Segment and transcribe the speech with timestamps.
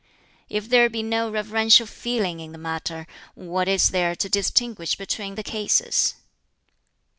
[0.49, 3.05] If there be no reverential feeling in the matter,
[3.35, 6.15] what is there to distinguish between the cases?"